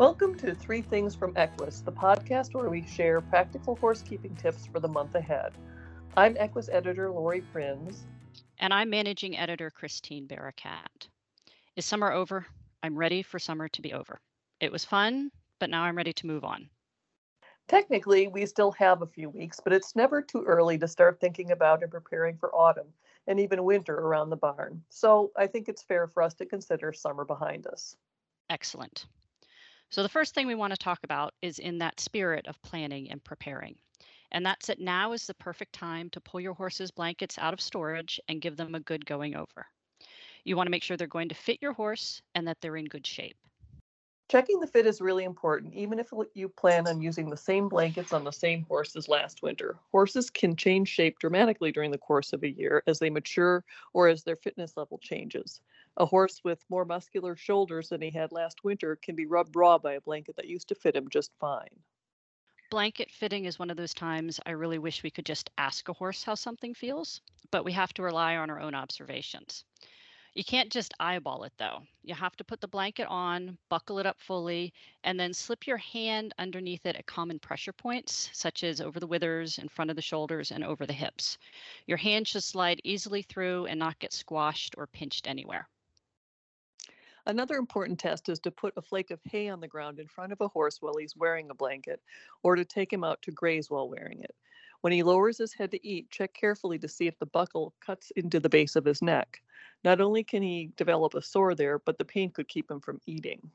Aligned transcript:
Welcome 0.00 0.34
to 0.38 0.54
Three 0.54 0.80
Things 0.80 1.14
from 1.14 1.34
Equus, 1.36 1.82
the 1.82 1.92
podcast 1.92 2.54
where 2.54 2.70
we 2.70 2.86
share 2.86 3.20
practical 3.20 3.76
horsekeeping 3.76 4.34
tips 4.34 4.64
for 4.64 4.80
the 4.80 4.88
month 4.88 5.14
ahead. 5.14 5.52
I'm 6.16 6.38
Equus 6.38 6.70
editor 6.70 7.10
Laurie 7.10 7.42
Prinz. 7.42 8.06
And 8.60 8.72
I'm 8.72 8.88
managing 8.88 9.36
editor 9.36 9.68
Christine 9.70 10.26
Barakat. 10.26 11.06
Is 11.76 11.84
summer 11.84 12.12
over? 12.12 12.46
I'm 12.82 12.96
ready 12.96 13.22
for 13.22 13.38
summer 13.38 13.68
to 13.68 13.82
be 13.82 13.92
over. 13.92 14.18
It 14.58 14.72
was 14.72 14.86
fun, 14.86 15.30
but 15.58 15.68
now 15.68 15.82
I'm 15.82 15.98
ready 15.98 16.14
to 16.14 16.26
move 16.26 16.44
on. 16.44 16.70
Technically, 17.68 18.26
we 18.26 18.46
still 18.46 18.72
have 18.72 19.02
a 19.02 19.06
few 19.06 19.28
weeks, 19.28 19.60
but 19.62 19.74
it's 19.74 19.94
never 19.94 20.22
too 20.22 20.44
early 20.46 20.78
to 20.78 20.88
start 20.88 21.20
thinking 21.20 21.50
about 21.50 21.82
and 21.82 21.92
preparing 21.92 22.38
for 22.38 22.54
autumn 22.54 22.88
and 23.26 23.38
even 23.38 23.64
winter 23.64 23.96
around 23.96 24.30
the 24.30 24.36
barn. 24.36 24.82
So 24.88 25.30
I 25.36 25.46
think 25.46 25.68
it's 25.68 25.82
fair 25.82 26.06
for 26.06 26.22
us 26.22 26.32
to 26.36 26.46
consider 26.46 26.90
summer 26.94 27.26
behind 27.26 27.66
us. 27.66 27.96
Excellent. 28.48 29.04
So, 29.90 30.04
the 30.04 30.08
first 30.08 30.34
thing 30.34 30.46
we 30.46 30.54
want 30.54 30.72
to 30.72 30.78
talk 30.78 31.00
about 31.02 31.34
is 31.42 31.58
in 31.58 31.78
that 31.78 31.98
spirit 31.98 32.46
of 32.46 32.62
planning 32.62 33.10
and 33.10 33.22
preparing. 33.22 33.76
And 34.30 34.46
that's 34.46 34.68
that 34.68 34.78
now 34.78 35.12
is 35.12 35.26
the 35.26 35.34
perfect 35.34 35.72
time 35.72 36.08
to 36.10 36.20
pull 36.20 36.40
your 36.40 36.54
horse's 36.54 36.92
blankets 36.92 37.36
out 37.38 37.52
of 37.52 37.60
storage 37.60 38.20
and 38.28 38.40
give 38.40 38.56
them 38.56 38.76
a 38.76 38.80
good 38.80 39.04
going 39.04 39.34
over. 39.34 39.66
You 40.44 40.56
want 40.56 40.68
to 40.68 40.70
make 40.70 40.84
sure 40.84 40.96
they're 40.96 41.08
going 41.08 41.28
to 41.30 41.34
fit 41.34 41.58
your 41.60 41.72
horse 41.72 42.22
and 42.36 42.46
that 42.46 42.60
they're 42.60 42.76
in 42.76 42.84
good 42.84 43.04
shape. 43.04 43.36
Checking 44.30 44.60
the 44.60 44.66
fit 44.68 44.86
is 44.86 45.00
really 45.00 45.24
important, 45.24 45.74
even 45.74 45.98
if 45.98 46.12
you 46.34 46.48
plan 46.48 46.86
on 46.86 47.02
using 47.02 47.28
the 47.28 47.36
same 47.36 47.68
blankets 47.68 48.12
on 48.12 48.22
the 48.22 48.30
same 48.30 48.62
horse 48.62 48.94
as 48.94 49.08
last 49.08 49.42
winter. 49.42 49.76
Horses 49.90 50.30
can 50.30 50.54
change 50.54 50.86
shape 50.86 51.18
dramatically 51.18 51.72
during 51.72 51.90
the 51.90 51.98
course 51.98 52.32
of 52.32 52.44
a 52.44 52.48
year 52.48 52.84
as 52.86 53.00
they 53.00 53.10
mature 53.10 53.64
or 53.92 54.06
as 54.06 54.22
their 54.22 54.36
fitness 54.36 54.76
level 54.76 54.98
changes. 54.98 55.60
A 55.96 56.06
horse 56.06 56.42
with 56.42 56.64
more 56.70 56.86
muscular 56.86 57.36
shoulders 57.36 57.90
than 57.90 58.00
he 58.00 58.10
had 58.10 58.32
last 58.32 58.64
winter 58.64 58.96
can 58.96 59.14
be 59.14 59.26
rubbed 59.26 59.54
raw 59.54 59.76
by 59.76 59.92
a 59.92 60.00
blanket 60.00 60.34
that 60.36 60.48
used 60.48 60.68
to 60.68 60.74
fit 60.74 60.96
him 60.96 61.10
just 61.10 61.30
fine. 61.38 61.82
Blanket 62.70 63.10
fitting 63.10 63.44
is 63.44 63.58
one 63.58 63.68
of 63.68 63.76
those 63.76 63.92
times 63.92 64.40
I 64.46 64.52
really 64.52 64.78
wish 64.78 65.02
we 65.02 65.10
could 65.10 65.26
just 65.26 65.50
ask 65.58 65.88
a 65.90 65.92
horse 65.92 66.24
how 66.24 66.36
something 66.36 66.72
feels, 66.72 67.20
but 67.50 67.66
we 67.66 67.72
have 67.72 67.92
to 67.94 68.02
rely 68.02 68.36
on 68.36 68.48
our 68.48 68.60
own 68.60 68.74
observations. 68.74 69.64
You 70.32 70.44
can't 70.44 70.72
just 70.72 70.94
eyeball 71.00 71.44
it 71.44 71.52
though. 71.58 71.82
You 72.02 72.14
have 72.14 72.36
to 72.36 72.44
put 72.44 72.60
the 72.62 72.68
blanket 72.68 73.06
on, 73.08 73.58
buckle 73.68 73.98
it 73.98 74.06
up 74.06 74.20
fully, 74.20 74.72
and 75.02 75.20
then 75.20 75.34
slip 75.34 75.66
your 75.66 75.76
hand 75.76 76.32
underneath 76.38 76.86
it 76.86 76.96
at 76.96 77.04
common 77.04 77.38
pressure 77.40 77.72
points, 77.72 78.30
such 78.32 78.64
as 78.64 78.80
over 78.80 79.00
the 79.00 79.06
withers, 79.06 79.58
in 79.58 79.68
front 79.68 79.90
of 79.90 79.96
the 79.96 80.02
shoulders, 80.02 80.50
and 80.50 80.64
over 80.64 80.86
the 80.86 80.94
hips. 80.94 81.36
Your 81.86 81.98
hand 81.98 82.26
should 82.26 82.44
slide 82.44 82.80
easily 82.84 83.20
through 83.20 83.66
and 83.66 83.78
not 83.78 83.98
get 83.98 84.14
squashed 84.14 84.76
or 84.78 84.86
pinched 84.86 85.26
anywhere. 85.26 85.68
Another 87.26 87.56
important 87.56 87.98
test 87.98 88.28
is 88.28 88.38
to 88.40 88.50
put 88.50 88.76
a 88.76 88.82
flake 88.82 89.10
of 89.10 89.20
hay 89.24 89.48
on 89.48 89.60
the 89.60 89.68
ground 89.68 90.00
in 90.00 90.08
front 90.08 90.32
of 90.32 90.40
a 90.40 90.48
horse 90.48 90.80
while 90.80 90.96
he's 90.96 91.16
wearing 91.16 91.50
a 91.50 91.54
blanket, 91.54 92.02
or 92.42 92.56
to 92.56 92.64
take 92.64 92.90
him 92.90 93.04
out 93.04 93.20
to 93.22 93.30
graze 93.30 93.68
while 93.68 93.90
wearing 93.90 94.22
it. 94.22 94.34
When 94.80 94.94
he 94.94 95.02
lowers 95.02 95.36
his 95.36 95.52
head 95.52 95.70
to 95.72 95.86
eat, 95.86 96.10
check 96.10 96.32
carefully 96.32 96.78
to 96.78 96.88
see 96.88 97.06
if 97.06 97.18
the 97.18 97.26
buckle 97.26 97.74
cuts 97.80 98.10
into 98.12 98.40
the 98.40 98.48
base 98.48 98.74
of 98.74 98.86
his 98.86 99.02
neck. 99.02 99.42
Not 99.84 100.00
only 100.00 100.24
can 100.24 100.42
he 100.42 100.72
develop 100.76 101.12
a 101.12 101.20
sore 101.20 101.54
there, 101.54 101.78
but 101.78 101.98
the 101.98 102.04
pain 102.06 102.30
could 102.30 102.48
keep 102.48 102.70
him 102.70 102.80
from 102.80 103.00
eating. 103.04 103.50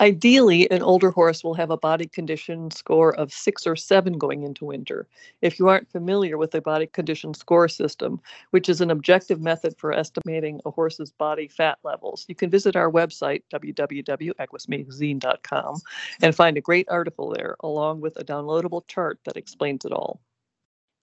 Ideally, 0.00 0.70
an 0.70 0.80
older 0.80 1.10
horse 1.10 1.42
will 1.42 1.54
have 1.54 1.70
a 1.70 1.76
body 1.76 2.06
condition 2.06 2.70
score 2.70 3.16
of 3.16 3.32
six 3.32 3.66
or 3.66 3.74
seven 3.74 4.16
going 4.16 4.44
into 4.44 4.64
winter. 4.64 5.08
If 5.42 5.58
you 5.58 5.66
aren't 5.68 5.90
familiar 5.90 6.38
with 6.38 6.52
the 6.52 6.60
body 6.60 6.86
condition 6.86 7.34
score 7.34 7.66
system, 7.66 8.20
which 8.50 8.68
is 8.68 8.80
an 8.80 8.92
objective 8.92 9.40
method 9.40 9.76
for 9.76 9.92
estimating 9.92 10.60
a 10.64 10.70
horse's 10.70 11.10
body 11.10 11.48
fat 11.48 11.78
levels, 11.82 12.26
you 12.28 12.36
can 12.36 12.48
visit 12.48 12.76
our 12.76 12.92
website, 12.92 13.42
www.equusmagazine.com, 13.52 15.80
and 16.22 16.34
find 16.34 16.56
a 16.56 16.60
great 16.60 16.88
article 16.88 17.30
there, 17.30 17.56
along 17.60 18.00
with 18.00 18.16
a 18.18 18.24
downloadable 18.24 18.86
chart 18.86 19.18
that 19.24 19.36
explains 19.36 19.84
it 19.84 19.90
all. 19.90 20.20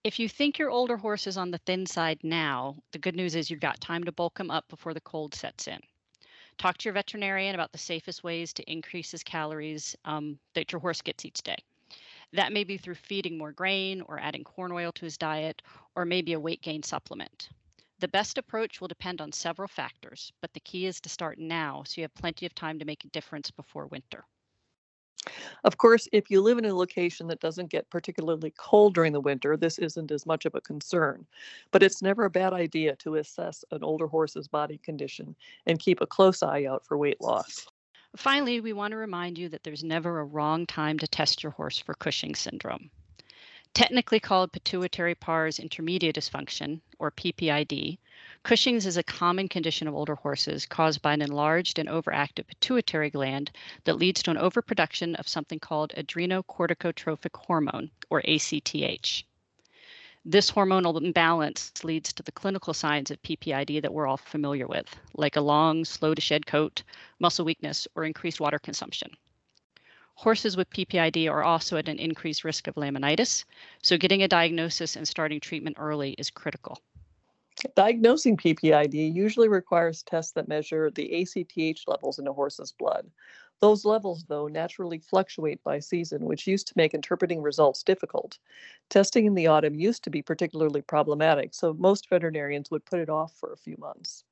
If 0.05 0.19
you 0.19 0.29
think 0.29 0.57
your 0.57 0.69
older 0.69 0.95
horse 0.95 1.27
is 1.27 1.35
on 1.35 1.51
the 1.51 1.59
thin 1.65 1.85
side 1.85 2.19
now, 2.23 2.77
the 2.93 2.99
good 2.99 3.17
news 3.17 3.35
is 3.35 3.49
you've 3.49 3.59
got 3.59 3.81
time 3.81 4.05
to 4.05 4.13
bulk 4.13 4.39
him 4.39 4.51
up 4.51 4.69
before 4.69 4.93
the 4.93 5.01
cold 5.01 5.35
sets 5.35 5.67
in. 5.67 5.81
Talk 6.57 6.77
to 6.77 6.85
your 6.85 6.93
veterinarian 6.93 7.55
about 7.55 7.71
the 7.71 7.77
safest 7.77 8.23
ways 8.23 8.53
to 8.53 8.71
increase 8.71 9.11
his 9.11 9.23
calories 9.23 9.95
um, 10.05 10.39
that 10.53 10.71
your 10.71 10.79
horse 10.79 11.01
gets 11.01 11.25
each 11.25 11.43
day. 11.43 11.57
That 12.33 12.53
may 12.53 12.63
be 12.63 12.77
through 12.77 12.95
feeding 12.95 13.37
more 13.37 13.51
grain 13.51 14.01
or 14.01 14.19
adding 14.19 14.43
corn 14.43 14.71
oil 14.71 14.91
to 14.93 15.05
his 15.05 15.17
diet, 15.17 15.61
or 15.95 16.05
maybe 16.05 16.33
a 16.33 16.39
weight 16.39 16.61
gain 16.61 16.83
supplement. 16.83 17.49
The 17.99 18.07
best 18.07 18.37
approach 18.37 18.81
will 18.81 18.87
depend 18.87 19.21
on 19.21 19.31
several 19.31 19.67
factors, 19.67 20.33
but 20.41 20.53
the 20.53 20.59
key 20.59 20.85
is 20.85 20.99
to 21.01 21.09
start 21.09 21.39
now 21.39 21.83
so 21.83 22.01
you 22.01 22.03
have 22.03 22.13
plenty 22.15 22.45
of 22.45 22.55
time 22.55 22.79
to 22.79 22.85
make 22.85 23.05
a 23.05 23.09
difference 23.09 23.51
before 23.51 23.87
winter. 23.87 24.25
Of 25.65 25.79
course, 25.79 26.07
if 26.11 26.29
you 26.29 26.41
live 26.41 26.59
in 26.59 26.65
a 26.65 26.75
location 26.75 27.25
that 27.27 27.39
doesn't 27.39 27.71
get 27.71 27.89
particularly 27.89 28.53
cold 28.55 28.93
during 28.93 29.13
the 29.13 29.19
winter, 29.19 29.57
this 29.57 29.79
isn't 29.79 30.11
as 30.11 30.27
much 30.27 30.45
of 30.45 30.53
a 30.53 30.61
concern. 30.61 31.25
But 31.71 31.81
it's 31.81 32.03
never 32.03 32.25
a 32.25 32.29
bad 32.29 32.53
idea 32.53 32.95
to 32.97 33.15
assess 33.15 33.65
an 33.71 33.83
older 33.83 34.05
horse's 34.05 34.47
body 34.47 34.77
condition 34.77 35.35
and 35.65 35.79
keep 35.79 36.01
a 36.01 36.05
close 36.05 36.43
eye 36.43 36.65
out 36.65 36.85
for 36.85 36.99
weight 36.99 37.19
loss. 37.19 37.65
Finally, 38.15 38.61
we 38.61 38.73
want 38.73 38.91
to 38.91 38.97
remind 38.97 39.39
you 39.39 39.49
that 39.49 39.63
there's 39.63 39.83
never 39.83 40.19
a 40.19 40.25
wrong 40.25 40.67
time 40.67 40.99
to 40.99 41.07
test 41.07 41.41
your 41.41 41.51
horse 41.51 41.79
for 41.79 41.95
Cushing 41.95 42.35
syndrome. 42.35 42.91
Technically 43.73 44.19
called 44.19 44.51
pituitary 44.51 45.15
pars 45.15 45.57
intermedia 45.57 46.13
dysfunction, 46.13 46.79
or 46.99 47.09
PPID, 47.09 47.97
Cushing's 48.45 48.85
is 48.85 48.95
a 48.95 49.01
common 49.01 49.47
condition 49.47 49.87
of 49.87 49.95
older 49.95 50.13
horses 50.13 50.67
caused 50.67 51.01
by 51.01 51.15
an 51.15 51.23
enlarged 51.23 51.79
and 51.79 51.89
overactive 51.89 52.45
pituitary 52.45 53.09
gland 53.09 53.49
that 53.85 53.97
leads 53.97 54.21
to 54.21 54.29
an 54.29 54.37
overproduction 54.37 55.15
of 55.15 55.27
something 55.27 55.57
called 55.57 55.91
adrenocorticotropic 55.97 57.35
hormone, 57.35 57.89
or 58.11 58.21
ACTH. 58.21 59.23
This 60.23 60.51
hormonal 60.51 61.03
imbalance 61.03 61.83
leads 61.83 62.13
to 62.13 62.21
the 62.21 62.31
clinical 62.31 62.75
signs 62.75 63.09
of 63.09 63.19
PPID 63.23 63.81
that 63.81 63.91
we're 63.91 64.05
all 64.05 64.17
familiar 64.17 64.67
with, 64.67 64.95
like 65.15 65.37
a 65.37 65.41
long, 65.41 65.83
slow 65.83 66.13
to 66.13 66.21
shed 66.21 66.45
coat, 66.45 66.83
muscle 67.17 67.45
weakness, 67.45 67.87
or 67.95 68.03
increased 68.05 68.39
water 68.39 68.59
consumption. 68.59 69.09
Horses 70.13 70.55
with 70.55 70.69
PPID 70.69 71.27
are 71.31 71.43
also 71.43 71.77
at 71.77 71.89
an 71.89 71.97
increased 71.97 72.43
risk 72.43 72.67
of 72.67 72.75
laminitis, 72.75 73.43
so 73.81 73.97
getting 73.97 74.21
a 74.21 74.27
diagnosis 74.27 74.95
and 74.95 75.07
starting 75.07 75.39
treatment 75.39 75.77
early 75.79 76.11
is 76.19 76.29
critical. 76.29 76.79
Diagnosing 77.75 78.37
PPID 78.37 79.13
usually 79.13 79.47
requires 79.47 80.03
tests 80.03 80.33
that 80.33 80.47
measure 80.47 80.91
the 80.91 81.21
ACTH 81.21 81.87
levels 81.87 82.19
in 82.19 82.27
a 82.27 82.33
horse's 82.33 82.71
blood. 82.73 83.09
Those 83.61 83.85
levels, 83.85 84.25
though, 84.25 84.47
naturally 84.47 84.99
fluctuate 84.99 85.63
by 85.63 85.79
season, 85.79 86.25
which 86.25 86.47
used 86.47 86.67
to 86.67 86.73
make 86.75 86.93
interpreting 86.93 87.41
results 87.41 87.83
difficult. 87.83 88.37
Testing 88.89 89.25
in 89.25 89.33
the 89.33 89.47
autumn 89.47 89.75
used 89.75 90.03
to 90.03 90.09
be 90.09 90.21
particularly 90.21 90.81
problematic, 90.81 91.53
so 91.53 91.73
most 91.73 92.09
veterinarians 92.09 92.69
would 92.69 92.85
put 92.85 92.99
it 92.99 93.09
off 93.09 93.33
for 93.33 93.53
a 93.53 93.57
few 93.57 93.77
months. 93.77 94.25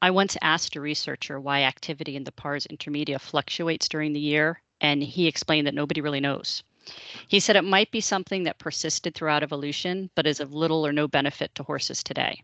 I 0.00 0.10
once 0.10 0.36
asked 0.40 0.76
a 0.76 0.80
researcher 0.80 1.38
why 1.38 1.62
activity 1.62 2.16
in 2.16 2.24
the 2.24 2.32
pars 2.32 2.66
intermedia 2.68 3.20
fluctuates 3.20 3.88
during 3.88 4.14
the 4.14 4.20
year, 4.20 4.62
and 4.80 5.02
he 5.02 5.26
explained 5.26 5.66
that 5.66 5.74
nobody 5.74 6.00
really 6.00 6.20
knows. 6.20 6.62
He 7.28 7.40
said 7.40 7.56
it 7.56 7.62
might 7.62 7.90
be 7.90 8.00
something 8.00 8.44
that 8.44 8.58
persisted 8.58 9.14
throughout 9.14 9.42
evolution, 9.42 10.10
but 10.14 10.26
is 10.26 10.40
of 10.40 10.54
little 10.54 10.86
or 10.86 10.92
no 10.92 11.08
benefit 11.08 11.54
to 11.54 11.62
horses 11.62 12.02
today. 12.02 12.42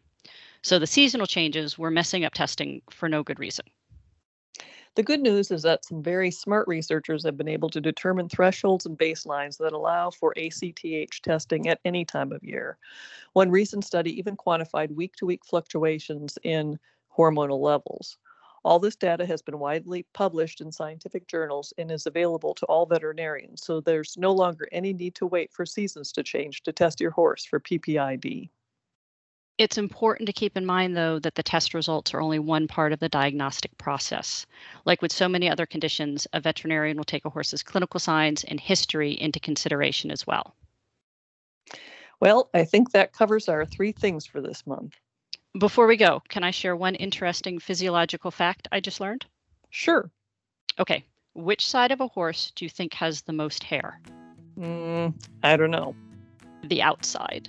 So 0.63 0.79
the 0.79 0.87
seasonal 0.87 1.27
changes 1.27 1.79
were 1.79 1.91
messing 1.91 2.25
up 2.25 2.35
testing 2.35 2.83
for 2.91 3.09
no 3.09 3.23
good 3.23 3.39
reason. 3.39 3.67
The 4.95 5.03
good 5.03 5.21
news 5.21 5.51
is 5.51 5.63
that 5.63 5.85
some 5.85 6.03
very 6.03 6.31
smart 6.31 6.69
researchers 6.69 7.25
have 7.25 7.37
been 7.37 7.49
able 7.49 7.69
to 7.71 7.81
determine 7.81 8.29
thresholds 8.29 8.87
and 8.87 8.97
baselines 8.97 9.59
that 9.59 9.73
allow 9.73 10.11
for 10.11 10.33
ACTH 10.37 11.21
testing 11.23 11.69
at 11.69 11.81
any 11.85 12.05
time 12.05 12.31
of 12.31 12.45
year. 12.45 12.79
One 13.33 13.51
recent 13.51 13.85
study 13.85 14.17
even 14.17 14.37
quantified 14.37 14.95
week 14.95 15.17
to 15.17 15.27
week 15.27 15.45
fluctuations 15.45 16.39
in 16.45 16.79
hormonal 17.17 17.61
levels. 17.61 18.19
All 18.65 18.79
this 18.79 18.97
data 18.97 19.27
has 19.27 19.43
been 19.43 19.59
widely 19.59 20.07
published 20.15 20.63
in 20.63 20.73
scientific 20.73 21.27
journals 21.29 21.75
and 21.77 21.93
is 21.93 22.07
available 22.07 22.55
to 22.55 22.67
all 22.67 22.87
veterinarians, 22.87 23.63
so 23.63 23.81
there's 23.81 24.17
no 24.17 24.33
longer 24.33 24.67
any 24.73 24.95
need 24.95 25.15
to 25.17 25.27
wait 25.27 25.53
for 25.53 25.67
seasons 25.67 26.13
to 26.13 26.23
change 26.23 26.63
to 26.63 26.73
test 26.73 26.99
your 26.99 27.11
horse 27.11 27.45
for 27.45 27.61
PPID. 27.61 28.49
It's 29.59 29.79
important 29.79 30.27
to 30.27 30.33
keep 30.33 30.57
in 30.57 30.67
mind, 30.67 30.97
though, 30.97 31.19
that 31.21 31.35
the 31.35 31.43
test 31.43 31.75
results 31.75 32.13
are 32.15 32.23
only 32.23 32.39
one 32.39 32.67
part 32.67 32.93
of 32.93 32.99
the 32.99 33.09
diagnostic 33.09 33.77
process. 33.77 34.47
Like 34.85 35.01
with 35.01 35.13
so 35.13 35.29
many 35.29 35.49
other 35.49 35.67
conditions, 35.67 36.27
a 36.33 36.41
veterinarian 36.41 36.97
will 36.97 37.05
take 37.05 37.25
a 37.25 37.31
horse's 37.31 37.63
clinical 37.63 38.01
signs 38.01 38.45
and 38.45 38.59
history 38.59 39.13
into 39.13 39.39
consideration 39.39 40.11
as 40.11 40.27
well. 40.27 40.57
Well, 42.19 42.49
I 42.55 42.65
think 42.65 42.93
that 42.93 43.13
covers 43.13 43.49
our 43.49 43.67
three 43.67 43.93
things 43.93 44.25
for 44.25 44.41
this 44.41 44.67
month. 44.67 44.95
Before 45.57 45.87
we 45.87 45.97
go, 45.97 46.21
can 46.29 46.43
I 46.43 46.51
share 46.51 46.75
one 46.75 46.97
interesting 46.97 47.61
physiological 47.61 48.33
fact 48.33 48.67
I 48.73 48.81
just 48.81 49.01
learned? 49.01 49.25
Sure. 49.71 50.11
Okay. 50.81 51.05
Which 51.35 51.69
side 51.69 51.93
of 51.93 52.01
a 52.01 52.09
horse 52.09 52.51
do 52.57 52.65
you 52.65 52.69
think 52.69 52.93
has 52.95 53.23
the 53.23 53.33
most 53.33 53.63
hair? 53.63 54.01
Mm, 54.59 55.15
I 55.45 55.57
don't 55.57 55.71
know. 55.71 55.95
The 56.65 56.83
outside. 56.83 57.49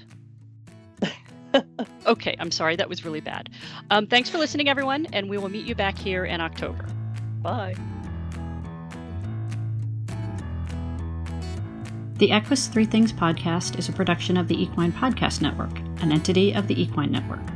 okay, 2.06 2.36
I'm 2.38 2.52
sorry, 2.52 2.76
that 2.76 2.90
was 2.90 3.04
really 3.04 3.22
bad. 3.22 3.50
Um, 3.90 4.06
thanks 4.06 4.30
for 4.30 4.38
listening, 4.38 4.70
everyone, 4.70 5.08
and 5.12 5.28
we 5.28 5.40
will 5.40 5.50
meet 5.50 5.66
you 5.66 5.74
back 5.74 5.98
here 5.98 6.26
in 6.26 6.42
October. 6.42 6.86
Bye. 7.42 7.76
The 12.18 12.32
Equus 12.32 12.68
Three 12.68 12.86
Things 12.86 13.12
podcast 13.12 13.80
is 13.80 13.90
a 13.90 13.94
production 13.94 14.38
of 14.38 14.48
the 14.48 14.62
Equine 14.62 14.92
Podcast 14.92 15.42
Network, 15.42 15.76
an 16.02 16.12
entity 16.12 16.54
of 16.54 16.68
the 16.68 16.80
Equine 16.80 17.12
Network. 17.12 17.55